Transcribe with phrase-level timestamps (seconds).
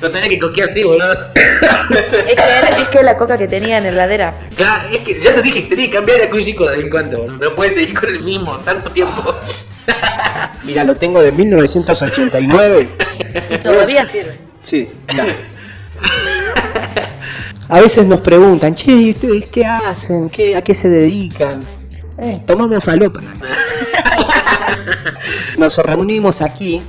[0.00, 1.14] Lo tenía que coquear así, boludo.
[1.90, 4.38] Es que, es que la coca que tenía en la heladera.
[4.56, 6.90] Claro, es que ya te dije que tenía que cambiar de acústico de vez en
[6.90, 7.36] cuando, boludo.
[7.36, 9.34] No puedes seguir con el mismo tanto tiempo.
[10.64, 12.88] Mira, lo tengo de 1989.
[13.50, 14.38] Y todavía sirve.
[14.62, 15.26] Sí, mira.
[17.68, 20.30] A veces nos preguntan, che, ¿y ustedes qué hacen?
[20.30, 21.60] ¿Qué, ¿A qué se dedican?
[22.18, 23.20] Eh, tomamos falopa.
[25.58, 26.82] Nos reunimos aquí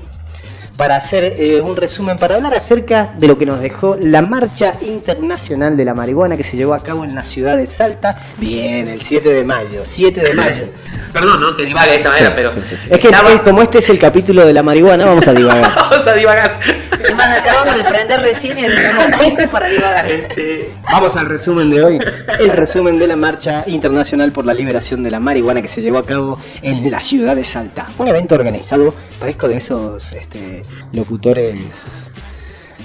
[0.78, 4.74] para hacer eh, un resumen, para hablar acerca de lo que nos dejó la Marcha
[4.82, 8.18] Internacional de la Marihuana que se llevó a cabo en la ciudad de Salta.
[8.38, 10.66] Bien, el 7 de mayo, 7 de mayo.
[11.14, 11.56] Perdón, ¿no?
[11.56, 12.52] Que divague de esta manera, pero.
[12.90, 15.74] Es que estaba- es- como este es el capítulo de la marihuana, vamos a divagar.
[15.96, 16.60] Vamos a divagar.
[17.06, 20.10] Además, acabamos de prender recién tiempo para divagar.
[20.12, 22.00] Este, Vamos al resumen de hoy.
[22.40, 26.00] El resumen de la Marcha Internacional por la Liberación de la Marihuana que se llevó
[26.00, 27.86] a cabo en la ciudad de Salta.
[27.98, 30.64] Un evento organizado, parezco de esos este,
[30.94, 31.60] locutores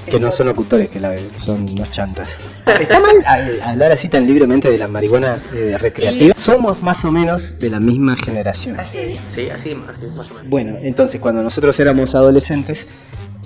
[0.06, 2.30] que no son locutores, que la- son unos chantas.
[2.80, 6.34] ¿Está mal al- hablar así tan libremente de la marihuana eh, recreativa?
[6.36, 8.80] Somos más o menos de la misma generación.
[8.80, 9.20] Así es.
[9.32, 10.48] Sí, así, así, más o menos.
[10.50, 12.88] Bueno, entonces cuando nosotros éramos adolescentes,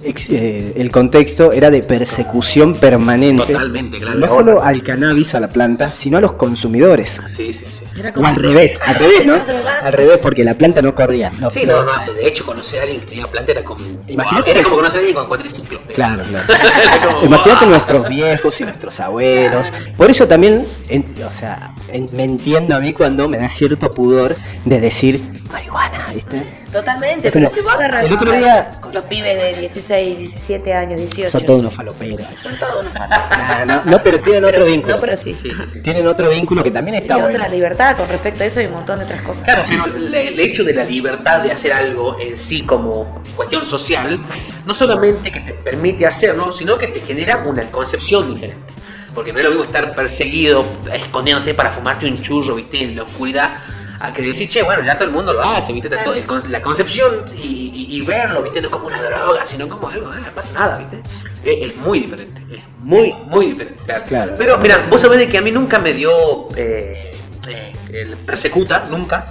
[0.04, 3.46] el contexto era de persecución permanente.
[3.52, 4.18] Totalmente, claro.
[4.18, 7.20] No solo al cannabis, a la planta, sino a los consumidores.
[7.26, 7.84] Sí, sí, sí.
[7.98, 9.36] Era O al revés, al revés, ¿no?
[9.36, 9.78] Era.
[9.82, 11.30] Al revés, porque la planta no corría.
[11.38, 13.84] No, Sí, no, no, de hecho conocer a alguien que tenía planta era como...
[14.08, 15.80] Imagínate era que- como conocer a alguien con cuatriciclo.
[15.94, 16.44] Claro, claro.
[16.82, 17.70] Era como, Imagínate wow.
[17.70, 19.72] nuestros viejos y nuestros abuelos.
[19.96, 23.90] Por eso también, en- o sea, en- me entiendo a mí cuando me da cierto
[23.90, 26.42] pudor de decir marihuana, ¿viste?
[26.74, 30.74] Totalmente, Pero pero si vos agarras el otro día- con los pibes de 16, 17
[30.74, 31.30] años, 18.
[31.30, 32.26] Son todos unos faloperos.
[32.36, 33.66] Son todos unos fanáticos.
[33.66, 34.94] No, no, no, pero tienen otro vínculo.
[34.96, 35.36] No, pero sí.
[35.40, 35.80] Sí, sí, sí.
[35.82, 37.48] Tienen otro vínculo que también está otra bueno.
[37.48, 39.44] libertad con respecto a eso y un montón de otras cosas.
[39.44, 43.64] Claro, pero le- el hecho de la libertad de hacer algo en sí como cuestión
[43.64, 44.18] social,
[44.66, 48.74] no solamente que te permite hacerlo, sino que te genera una concepción diferente.
[49.14, 53.04] Porque no es lo mismo estar perseguido, escondiéndote para fumarte un churro, viste, en la
[53.04, 53.54] oscuridad,
[54.00, 56.12] a que decir, che, bueno, ya todo el mundo lo hace, viste, Claro.
[56.12, 59.88] El con- la concepción y, y- y verlo, viste, no como una droga, sino como
[59.88, 61.00] algo, ah, no pasa nada, viste.
[61.44, 63.78] Es, es muy diferente, es muy, muy diferente.
[64.06, 64.34] Claro.
[64.38, 67.10] Pero mira, vos sabés de que a mí nunca me dio eh,
[67.48, 69.24] eh, el persecuta, nunca.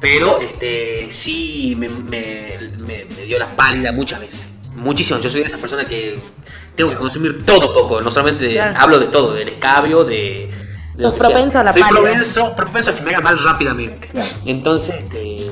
[0.00, 4.46] Pero este sí me, me- me- me dio la pálida muchas veces.
[4.74, 5.22] Muchísimas.
[5.22, 6.16] Yo soy de esas personas que
[6.76, 8.00] tengo que consumir todo poco.
[8.00, 8.78] No solamente Claro.
[8.78, 10.50] hablo de todo, del escabio, de.
[10.98, 12.00] Sos propenso a la Soy pálida.
[12.00, 14.08] propenso, propenso a que me haga mal rápidamente.
[14.08, 14.30] Claro.
[14.46, 15.50] Entonces, este.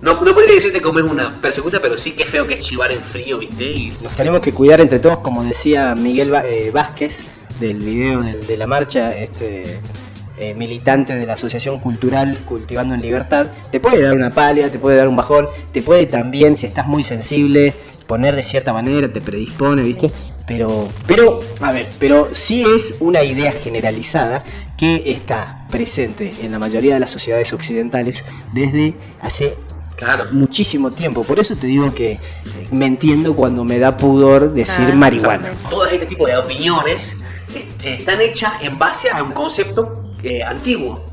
[0.00, 2.60] No, no podría decirte como es una persecuta, pero sí que es feo que es
[2.60, 3.64] chivar en frío, ¿viste?
[3.64, 7.18] Y Nos tenemos que cuidar entre todos, como decía Miguel eh, Vázquez
[7.60, 9.80] del video de, de la marcha, este
[10.38, 13.46] eh, militante de la Asociación Cultural Cultivando en Libertad.
[13.70, 16.88] Te puede dar una pálida, te puede dar un bajón, te puede también, si estás
[16.88, 17.72] muy sensible,
[18.08, 20.10] poner de cierta manera, te predispone, ¿viste?
[20.48, 24.42] Pero, pero, a ver, pero sí es una idea generalizada
[24.82, 29.54] que está presente en la mayoría de las sociedades occidentales desde hace
[29.94, 30.24] claro.
[30.32, 31.22] muchísimo tiempo.
[31.22, 32.18] Por eso te digo que
[32.72, 35.50] me entiendo cuando me da pudor decir Ah, marihuana.
[35.70, 37.16] todo este tipo de opiniones
[37.54, 41.06] este, están hechas en base a un concepto eh, antiguo.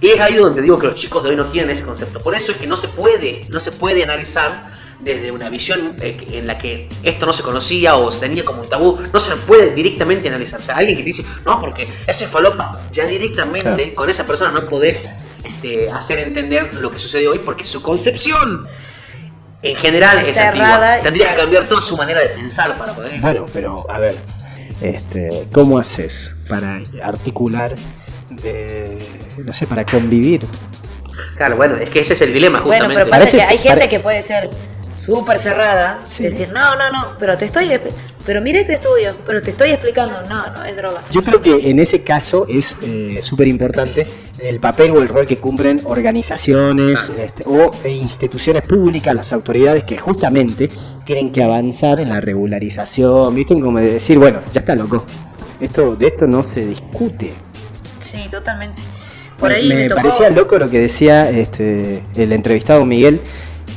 [0.00, 2.20] Y es ahí donde digo que los chicos de hoy no tienen ese concepto.
[2.20, 4.68] Por eso es que no se puede, no se puede analizar
[5.00, 8.62] desde una visión eh, en la que esto no se conocía o se tenía como
[8.62, 8.98] un tabú.
[9.12, 10.60] No se puede directamente analizar.
[10.60, 13.94] O sea, alguien que te dice, no, porque ese es falopa, ya directamente Claro.
[13.94, 15.14] con esa persona no podés
[15.44, 18.66] este, hacer entender lo que sucede hoy porque su concepción
[19.62, 20.98] en general es Está antigua.
[21.02, 24.16] Tendría que cambiar toda su manera de pensar para poder Bueno, pero a ver,
[24.80, 27.74] este, ¿cómo haces para articular,
[28.44, 28.98] eh,
[29.44, 30.42] no sé, para convivir?
[31.36, 33.00] Claro, bueno, es que ese es el dilema Bueno, justamente.
[33.04, 34.50] pero pasa Parece que hay gente pare- que puede ser
[35.08, 36.22] súper cerrada, Sí.
[36.24, 37.70] decir, no, no, no, pero te estoy,
[38.26, 41.00] pero mira este estudio, pero te estoy explicando, no, no es droga.
[41.10, 44.06] Yo creo que en ese caso es eh, súper importante
[44.38, 49.84] el papel o el rol que cumplen organizaciones este, o eh, instituciones públicas, las autoridades
[49.84, 50.68] que justamente
[51.04, 53.58] tienen que avanzar en la regularización, ¿viste?
[53.58, 55.04] Como de decir, bueno, ya está loco.
[55.58, 57.32] Esto, de esto no se discute.
[57.98, 58.80] Sí, totalmente.
[59.38, 63.20] Por ahí me me, tocó- parecía loco lo que decía este, el entrevistado Miguel,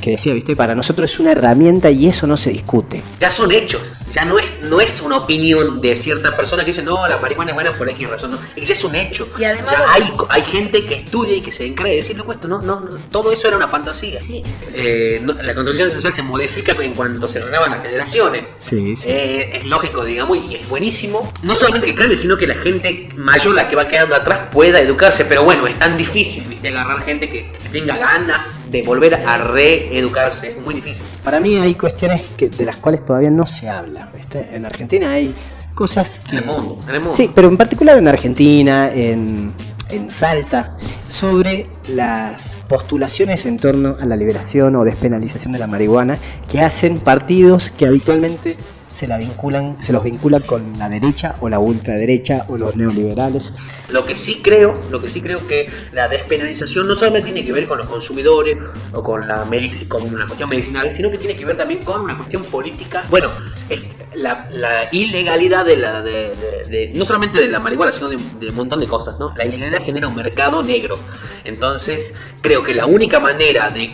[0.02, 3.02] que decía, viste, para nosotros es una herramienta y eso no se discute.
[3.20, 3.82] Ya son hechos.
[4.14, 7.52] Ya no es, no es una opinión de cierta persona que dice, no, la marihuana
[7.52, 8.32] es buena por X razón.
[8.32, 9.30] No, ya es un hecho.
[9.40, 12.34] Y además- Ya hay, hay gente que estudia y que se encarga de decir, loco,
[12.34, 14.20] esto no, no, no, todo eso era una fantasía.
[14.20, 14.44] Sí.
[14.74, 18.44] Eh, no- la construcción social se modifica en cuanto se renuevan las generaciones.
[18.58, 19.04] Sí, sí.
[19.08, 21.32] Eh, es lógico, digamos, y es buenísimo.
[21.44, 24.82] No solamente que cambie, sino que la gente mayor, la que va quedando atrás, pueda
[24.82, 25.24] educarse.
[25.24, 26.68] Pero bueno, es tan difícil, ¿viste?
[26.68, 30.52] Agarrar gente que tenga ganas de volver a reeducarse.
[30.52, 31.04] Es muy difícil.
[31.24, 34.12] Para mí hay cuestiones que, de las cuales todavía no se habla.
[34.34, 35.34] En Argentina hay
[35.74, 36.38] cosas que...
[36.38, 37.16] En el mundo, en el mundo.
[37.16, 39.52] Sí, pero en particular en Argentina, en,
[39.90, 40.78] en Salta,
[41.08, 46.18] sobre las postulaciones en torno a la liberación o despenalización de la marihuana
[46.50, 48.56] que hacen partidos que habitualmente
[48.92, 53.54] se la vinculan, se los vinculan con la derecha o la ultraderecha o los neoliberales.
[53.90, 57.54] Lo que sí creo, lo que sí creo que la despenalización no solamente tiene que
[57.54, 58.58] ver con los consumidores
[58.94, 62.02] o con la medi- con una cuestión medicinal, sino que tiene que ver también con
[62.02, 63.04] una cuestión política.
[63.10, 63.30] Bueno,
[63.70, 63.82] es
[64.16, 68.18] la, la ilegalidad de la de, de- de- no solamente de la marihuana, sino de,
[68.40, 69.34] de un montón de cosas, ¿no?
[69.38, 70.98] La ilegalidad genera un mercado negro.
[71.44, 73.88] Entonces, creo que la única manera de,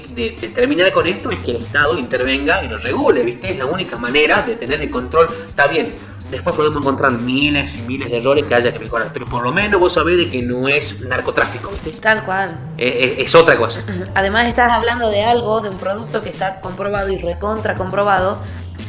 [0.54, 3.52] terminar con esto es que el Estado intervenga y lo regule, ¿viste?
[3.52, 5.28] Es la única manera de tener el control.
[5.48, 5.88] Está bien,
[6.30, 9.52] después podemos encontrar miles y miles de errores que haya que mejorar, pero por lo
[9.52, 12.02] menos vos sabés de que no es narcotráfico, ¿viste?
[12.02, 12.58] Tal cual.
[12.78, 13.82] Es, es- es otra cosa.
[14.14, 18.40] Además estás hablando de algo, de un producto que está comprobado y recontra comprobado,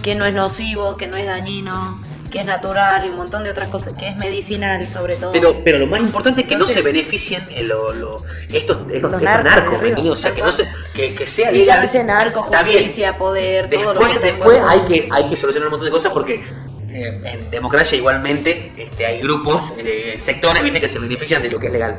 [0.02, 2.00] que no es nocivo, que no es dañino,
[2.30, 5.32] que es natural y un montón de otras cosas, que es medicinal sobre todo.
[5.32, 8.76] Pero, pero lo más importante es que Entonces- no se beneficien eh, lo- lo- estos,
[8.82, 10.06] estos, estos narcos narcos.
[10.06, 11.76] O sea, que no se, que, que sea y legal.
[11.76, 12.78] llámese narco, Está bien.
[12.80, 15.90] justicia, poder, todo lo Después, que después hay que, hay que solucionar un montón de
[15.92, 16.34] cosas porque
[16.90, 20.80] eh, en democracia igualmente este, hay grupos, eh, sectores ¿viste?
[20.80, 21.96] que se benefician de lo que es legal.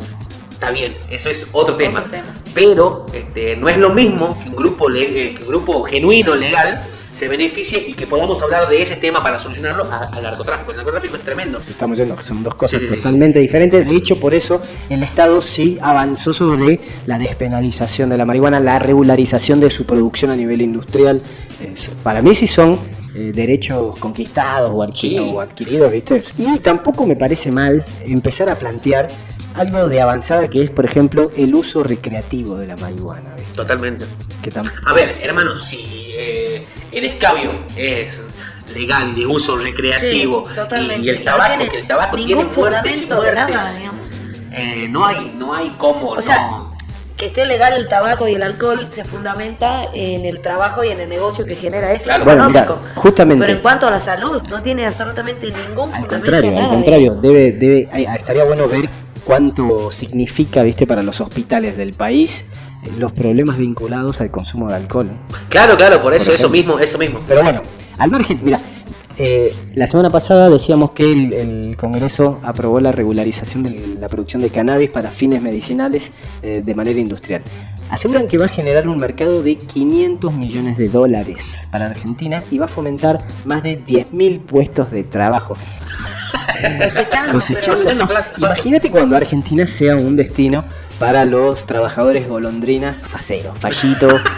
[0.52, 2.04] Está bien, eso es otro tema.
[2.12, 2.34] tema.
[2.54, 6.36] Pero este, no es lo mismo que un grupo, le- eh, que un grupo genuino,
[6.36, 6.84] legal,
[7.20, 10.72] se beneficie y que podamos hablar de ese tema para solucionarlo al narcotráfico.
[10.72, 11.60] El narcotráfico es tremendo.
[11.60, 13.02] Estamos yendo, que son dos cosas Sí, sí, sí.
[13.02, 13.90] totalmente diferentes.
[13.90, 18.80] De hecho, por eso el Estado sí avanzó sobre la despenalización de la marihuana, la
[18.80, 21.22] regularización de su producción a nivel industrial.
[21.62, 22.80] Eso, para mí sí son
[23.14, 26.24] eh, derechos conquistados o adquiridos, o adquiridos, ¿viste?
[26.38, 29.10] Y tampoco me parece mal empezar a plantear
[29.56, 33.34] algo de avanzada que es, por ejemplo, el uso recreativo de la marihuana.
[33.36, 33.56] ¿viste?
[33.56, 34.06] Totalmente.
[34.42, 34.52] Que
[34.86, 38.22] A ver, hermano, si eh, el escabio es
[38.74, 42.44] legal y de uso recreativo Sí, y el no tabaco, tiene que el tabaco tiene
[42.46, 44.06] muertes y nada, digamos.
[44.52, 46.78] eh, no hay, no hay cómo, O sea, no.
[47.18, 51.00] que esté legal el tabaco y el alcohol se fundamenta en el trabajo y en
[51.00, 52.26] el negocio que genera eso Claro.
[52.26, 52.80] Bueno, económico.
[52.82, 55.60] mira, justamente- Pero en cuanto a la salud, no tiene absolutamente ningún
[55.94, 56.10] Al fundamento.
[56.10, 58.88] contrario, nada, al contrario, debe, debe, estaría bueno ver
[59.26, 62.46] cuánto significa, viste, para los hospitales del país
[62.98, 65.12] los problemas vinculados al consumo de alcohol.
[65.50, 67.20] Claro, claro, por eso, Por eso mismo, eso mismo.
[67.28, 67.62] Pero bueno,
[67.98, 68.60] al margen, mira,
[69.18, 74.42] eh, la semana pasada decíamos que el, el Congreso aprobó la regularización de la producción
[74.42, 76.12] de cannabis para fines medicinales
[76.42, 77.42] eh, de manera industrial.
[77.90, 82.60] Aseguran que va a generar un mercado de 500 millones de dólares para Argentina y
[82.60, 85.56] va a fomentar más de 10.000 puestos de trabajo.
[86.62, 88.32] Pero- plata.
[88.38, 90.64] Imagínate cuando Argentina sea un destino
[91.00, 94.22] para los trabajadores golondrinas, faceros, fallitos.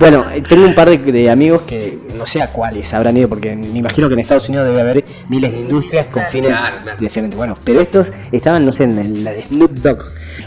[0.00, 3.28] Bueno, eh, tengo un par de, de amigos que no sé a cuáles habrán ido,
[3.28, 6.76] porque me imagino que en Estados Unidos debe haber miles de industrias con fines Claro,
[6.82, 6.98] claro.
[6.98, 7.36] diferentes.
[7.36, 10.02] Bueno, pero estos estaban, no sé, en la de Snoop Dogg,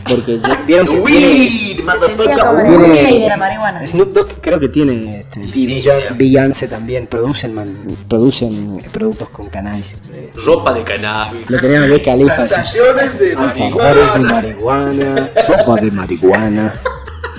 [0.07, 3.85] porque ya vieron que tiene, Weed, Tiene- de la marihuana.
[3.87, 5.83] Snoop Dogg creo que tiene, este, y.
[6.15, 7.77] Beyoncé también producen, man-
[8.07, 9.95] producen productos con cannabis.
[10.11, 11.49] Eh, Ropa de cannabis.
[11.49, 12.43] Lo tenían de Califa.
[12.43, 12.47] así.
[12.77, 16.73] Plantaciones de Alfajores de marihuana, sopa de marihuana,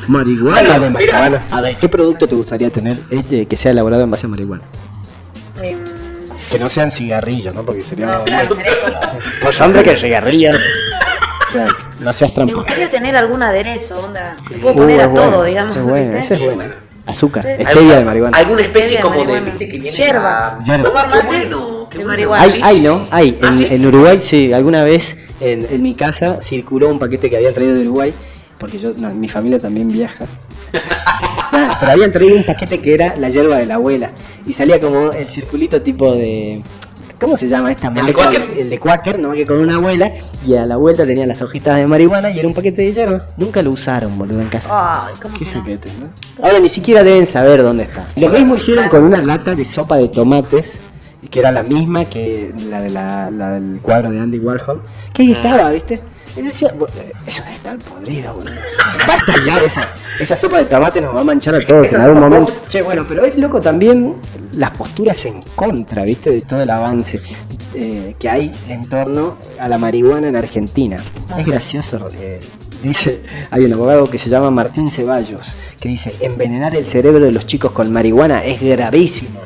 [0.06, 1.42] marihuana de marihuana.
[1.50, 4.62] A ver, ¿qué producto te gustaría tener eh, que sea elaborado en base a marihuana?
[5.62, 5.78] Em,
[6.50, 7.62] Que no sean cigarrillos, ¿no?
[7.64, 8.20] Porque sería...
[9.42, 10.50] Pues hombre, que cigarrillo.
[11.52, 12.58] Claro, no seas Me tramposo.
[12.60, 14.36] gustaría tener algún aderezo, onda.
[14.50, 15.76] Le puedo Uh, poner a todo, bueno, digamos.
[15.76, 16.34] Es bueno, ¿viste?
[16.34, 16.74] ese es bueno.
[17.06, 18.36] Azúcar, stevia de marihuana.
[18.36, 20.58] Alguna especie como de, viste, que viene Yerba.
[20.58, 20.88] a- Yerba.
[20.88, 21.48] Tomar Mate
[21.98, 22.52] de marihuana.
[22.62, 23.06] Hay, ¿no?
[23.10, 23.38] Hay.
[23.42, 23.66] ¿Ah, En, sí?
[23.70, 27.74] en Uruguay sí, alguna vez en, en mi casa circuló un paquete que habían traído
[27.76, 28.12] de Uruguay,
[28.58, 30.26] porque yo, no, mi familia también viaja.
[31.52, 34.12] Nah, pero habían traído un paquete que era la hierba de la abuela.
[34.46, 36.62] Y salía como el circulito tipo de.
[37.20, 38.22] ¿Cómo se llama esta ¿El de marca?
[38.22, 38.58] Quaker?
[38.58, 40.12] El de Quaker, nomás que con una abuela.
[40.46, 43.26] Y a la vuelta tenía las hojitas de marihuana y era un paquete de hierba.
[43.36, 45.06] Nunca lo usaron, boludo, en casa.
[45.06, 45.62] Ay, ¿cómo Qué que no?
[45.64, 46.44] ¿no?
[46.44, 48.06] Ahora ni siquiera deben saber dónde está.
[48.16, 50.78] Lo mismo hicieron con una lata de sopa de tomates,
[51.28, 54.82] que era la misma que la, de la, la del cuadro de Andy Warhol,
[55.12, 56.00] que ahí estaba, ¿viste?
[56.36, 58.52] Y yo decía, "Bu- eh, eso debe estar podrido, boludo.
[59.06, 59.88] Basta ya, esa,
[60.20, 62.52] esa sopa de tomate nos va a manchar a todos en algún momento.
[62.68, 64.14] Che, bueno, pero es loco también
[64.52, 66.30] las posturas en contra, ¿viste?
[66.30, 67.20] De todo el avance
[67.74, 70.96] eh, que hay en torno a la marihuana en Argentina.
[71.36, 72.40] Es gracioso, eh,
[72.82, 73.20] dice,
[73.50, 75.46] hay un abogado que se llama Martín Ceballos,
[75.80, 79.40] que dice, envenenar el cerebro de los chicos con marihuana es gravísimo.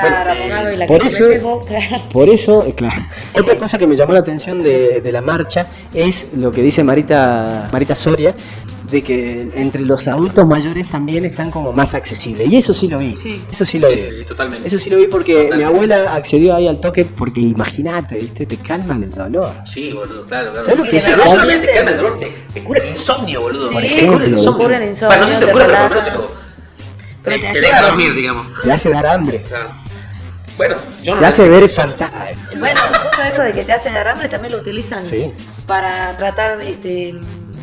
[0.00, 2.02] Claro, abogado, y la por que eso- claro.
[2.12, 3.02] Por eso, claro.
[3.34, 6.84] Otra cosa que me llamó la atención de, de la marcha es lo que dice
[6.84, 8.34] Marita, Marita Soria,
[8.90, 12.48] de que entre los adultos mayores también están como más accesibles.
[12.50, 13.14] Y eso sí lo vi.
[13.18, 13.42] Sí.
[13.52, 13.96] Eso sí lo vi.
[13.96, 14.66] Sí, totalmente.
[14.66, 18.46] Eso sí lo vi porque mi abuela accedió ahí al toque porque imagínate, ¿viste?
[18.46, 19.52] Te calman el dolor.
[19.66, 20.64] Sí, boludo, claro, claro.
[20.64, 23.40] ¿Sabes lo que es no solamente te calma el dolor, te, te cura el insomnio,
[23.42, 23.68] boludo.
[23.68, 24.56] Sí, Por te ejemplo, el insomnio.
[24.64, 26.28] cura el insomnio, Bueno, no si te te cura, pero lo
[27.24, 28.22] te, te te deja a dormir, dormir.
[28.22, 28.46] digamos.
[28.62, 29.42] Te hace dar hambre.
[29.46, 29.68] Claro.
[30.58, 31.70] Bueno, yo no Te hace ver.
[32.58, 35.32] Bueno, justo eso de que te hace dar hambre también lo utilizan Sí.
[35.66, 37.14] para tratar este,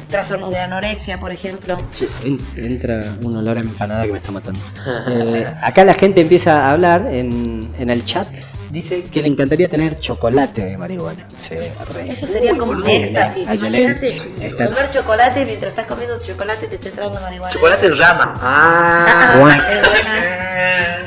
[0.09, 1.77] trastornos de anorexia, por ejemplo.
[1.93, 4.59] Che, en- entra un olor a empanada que me está matando.
[5.07, 8.27] Eh, acá la gente empieza a hablar en, en el chat.
[8.71, 11.27] Dice que le encantaría tener chocolate de marihuana.
[11.37, 11.55] Sí,
[11.93, 12.09] re.
[12.11, 13.47] Eso sería como un éxtasis.
[13.47, 17.53] Ay, Imagínate está- comer chocolate mientras estás comiendo chocolate te está entrando marihuana.
[17.53, 18.33] Chocolate en rama.
[18.41, 19.39] Ah, Ah.
[19.39, 19.63] Bueno.
[19.63, 20.34] es buena.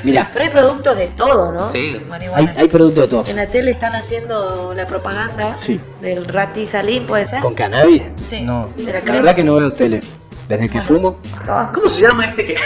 [0.04, 1.70] Mira, Pero hay productos de todo, ¿no?
[1.72, 2.00] Sí.
[2.34, 3.24] hay, hay producto de todo.
[3.28, 5.80] En la tele están haciendo la propaganda Sí.
[6.00, 7.40] del Ratizalín, ¿puede ser?
[7.40, 8.12] ¿Con cannabis?
[8.18, 8.40] Sí.
[8.42, 10.00] No, De la verdad que no veo tele.
[10.48, 12.56] Desde que fumo, Ah, ¿Cómo se llama este que,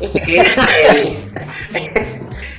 [0.00, 0.56] este que es
[0.94, 1.16] el-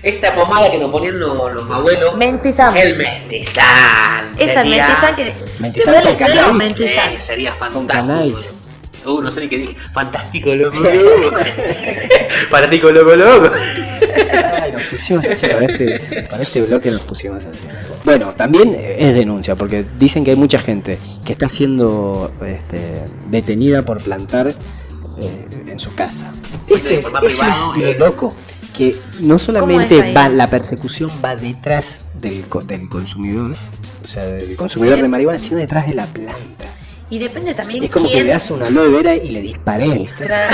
[0.04, 2.16] esta pomada que nos ponían los, los abuelos?
[2.18, 2.76] Mentizán.
[2.76, 4.32] El mentizán.
[4.38, 5.34] Esa Sería- mentizán que.
[5.60, 7.24] Mentizán ¿Te duele con el cannabis.
[7.24, 7.74] Sería fantástico.
[7.80, 8.52] Con cannabis.
[9.06, 9.76] Uh, no sé ni qué dije.
[9.94, 10.78] Fantástico, loco.
[12.50, 13.52] Fantástico, loco, loco.
[14.32, 17.68] Ay, nos pusimos así para este, para este bloque nos pusimos así.
[18.04, 23.84] Bueno, también es denuncia, porque dicen que hay mucha gente que está siendo este, detenida
[23.84, 26.32] por plantar eh, en su casa.
[26.68, 27.96] Ese, es, forma ese privada, es lo eh.
[27.98, 28.34] loco,
[28.76, 33.56] que no solamente va, la persecución va detrás del, del consumidor,
[34.04, 36.67] o sea, del consumidor de marihuana, sino detrás de la planta.
[37.10, 38.26] Y depende también Es como que quién.
[38.28, 40.28] veas una aloe vera y le disparé, ¿viste?
[40.28, 40.50] tra-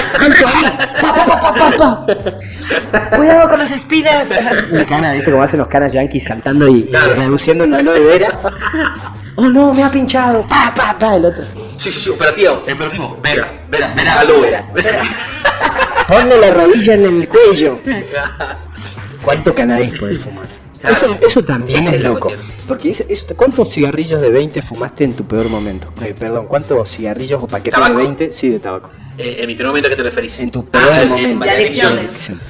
[1.01, 3.15] Pa, pa, pa, pa, pa.
[3.17, 4.29] Cuidado con los spinners.
[4.72, 8.29] Un cana, ¿viste cómo hacen los canas yankees saltando y, y reduciendo una aloe vera?
[9.36, 10.45] Oh no, me ha pinchado.
[10.48, 11.43] Pa, pa, pa, el otro.
[11.77, 12.53] Sí, sí, sí, operativo.
[12.53, 13.17] Operativo.
[13.24, 14.41] Vera, vera, vera, aloe.
[14.75, 15.01] Vera.
[16.07, 17.79] Ponle la rodilla en el cuello.
[19.24, 20.45] ¿Cuánto cannabis puedes fumar?
[20.84, 22.32] Eso, eso también es es loco.
[22.68, 25.88] Porque eso- eso- ¿cuántos cigarrillos de 20 fumaste en tu peor momento?
[26.04, 27.98] Eh, perdón, ¿cuántos cigarrillos o paquetes ¿Tabaco?
[28.00, 28.32] de 20?
[28.34, 28.90] Sí, de tabaco.
[29.18, 30.40] Eh, en mi primer momento, ¿a qué te referís?
[30.40, 31.30] En tu peor Ah, en- momento.
[31.30, 31.98] en De adicción.
[32.00, 32.44] adicciones.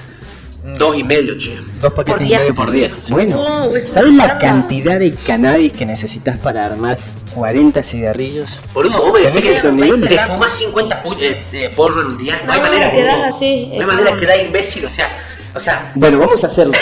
[0.77, 1.57] Dos y medio, che.
[1.81, 2.39] Dos paquetes Por y día.
[2.39, 2.95] medio por día.
[3.09, 6.97] Bueno, Oh, es ¿sabes la cantidad de cannabis que necesitas para armar
[7.35, 8.49] 40 cigarrillos?
[8.73, 10.09] Boludo, vos me decís ¿Tenés que niveles?
[10.09, 12.41] te fumas 50 pu- eh, eh, porros en un día.
[12.45, 15.09] No, hay No, manera, quedás así, No hay manera como- que da imbécil, o sea,
[15.55, 16.73] o sea, Bueno, vamos a hacerlo.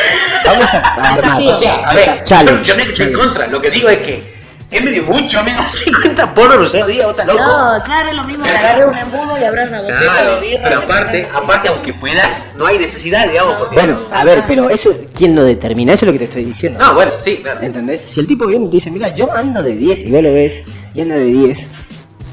[0.46, 1.42] Vamos a armar.
[1.44, 2.64] O sea, a ver, Challenge.
[2.64, 3.48] yo me echo en contra.
[3.48, 5.62] Lo que digo es que es medio mucho, amigo.
[5.68, 7.40] 50 porros en un día, vos estás loco.
[7.44, 10.42] No, claro, es lo mismo que agarrar un embudo y abrir una botella Claro, de
[10.42, 10.64] birra.
[10.64, 13.76] pero aparte, aparte, aunque puedas, no hay necesidad, digamos, porque...
[13.76, 15.92] Bueno, a ver, pero eso, ¿quién lo determina?
[15.94, 16.80] Eso es lo que te estoy diciendo.
[16.80, 17.60] No, bueno, sí, claro.
[17.62, 18.02] ¿Entendés?
[18.02, 20.34] Si el tipo viene y te dice, mira, yo ando de 10 y vos lo
[20.34, 20.64] ves
[20.94, 21.68] y anda de 10,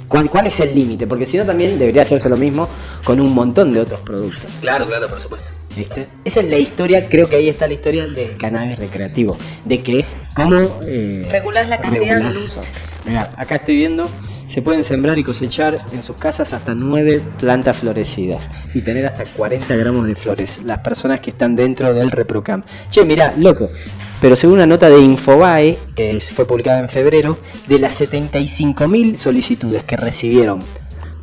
[0.07, 1.09] ¿cuál, cuál es el límite?
[1.09, 2.69] Porque si no, también debería hacerse lo mismo
[3.03, 4.49] con un montón de otros productos.
[4.61, 5.49] Claro, claro, por supuesto.
[5.79, 6.09] ¿Viste?
[6.25, 9.37] Esa es la historia, creo que ahí está la historia del cannabis recreativo.
[9.65, 10.05] De que,
[10.35, 10.81] ¿cómo.
[10.85, 12.65] Eh, Regulás la cantidad uso.
[13.07, 14.11] Mirá, acá estoy viendo,
[14.49, 19.25] se pueden sembrar y cosechar en sus casas hasta 9 plantas florecidas y tener hasta
[19.25, 20.59] 40 gramos de flores.
[20.65, 22.65] Las personas que están dentro del ReproCam.
[22.91, 23.71] Che, mirá, loco.
[24.21, 29.85] Pero según una nota de Infobae, que fue publicada en febrero, de las 75.000 solicitudes
[29.85, 30.59] que recibieron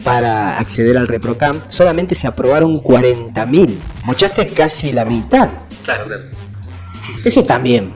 [0.05, 3.75] para acceder al ReproCam, solamente se aprobaron 40.000.
[4.03, 5.49] Mochaste casi la mitad.
[5.83, 6.23] Claro, claro.
[7.25, 7.93] Eso también.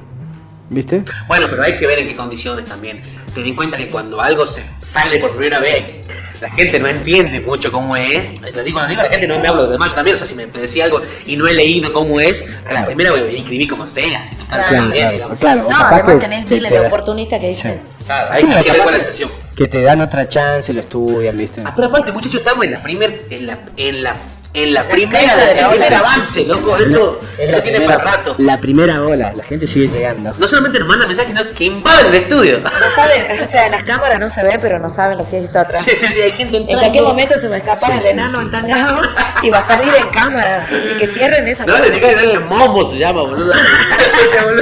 [0.72, 1.04] ¿Viste?
[1.28, 3.02] Bueno, pero hay que ver en qué condiciones también.
[3.34, 6.06] Ten en cuenta que cuando algo se sale por primera vez,
[6.42, 8.40] la gente no entiende mucho cómo es.
[8.40, 10.36] Te digo, cuando digo la gente no me hablo de demás, también, o sea, si
[10.36, 13.68] me decía algo y no he leído cómo es, a la primera voy a escribir
[13.70, 14.24] como sea.
[14.48, 15.40] Claro, claro, digamos.
[15.40, 15.68] claro.
[15.70, 17.82] No, además tenés te- miles de oportunistas que dicen.
[18.06, 19.32] Claro, hay Sí, que ver cuál es la excepción.
[19.56, 21.62] Que te dan otra chance, lo estudian, ¿viste?
[21.66, 24.16] Ah, pero aparte, muchachos, estamos en la primer, en la, en la,
[24.54, 26.78] en la primera, la primer avance, loco.
[26.78, 28.36] Esto, Es esto tiene para rato.
[28.38, 30.34] la primera ola, la gente sigue llegando.
[30.38, 32.60] No solamente nos mandan mensajes, sino que invaden el estudio.
[32.62, 35.40] No saben, o sea, en las cámaras no se ve, pero no saben lo que
[35.40, 35.84] es esto atrás.
[35.84, 36.80] Sí, sí, sí, hay gente En entrando.
[36.80, 38.46] cualquier momento se va a escapar Sí, el sí, enano sí.
[38.46, 39.02] entangado
[39.44, 40.66] y va a salir en cámara.
[40.68, 43.52] Así que cierren esa No le digas que momo se llama, boludo.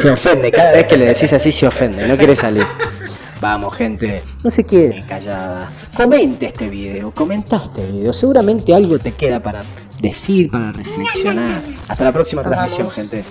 [0.01, 2.65] Se ofende, cada vez que le decís así se ofende, no quiere salir.
[3.39, 5.69] Vamos, gente, no se queden calladas.
[5.95, 8.11] Comente este video, comenta este video.
[8.11, 9.61] Seguramente algo te queda para
[10.01, 11.61] decir, para reflexionar.
[11.87, 13.23] Hasta la próxima transmisión, gente.